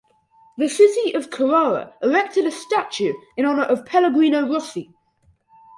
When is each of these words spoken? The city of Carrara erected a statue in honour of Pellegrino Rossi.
The 0.57 0.67
city 0.67 1.13
of 1.13 1.29
Carrara 1.29 1.93
erected 2.01 2.47
a 2.47 2.51
statue 2.51 3.13
in 3.37 3.45
honour 3.45 3.61
of 3.65 3.85
Pellegrino 3.85 4.51
Rossi. 4.51 4.91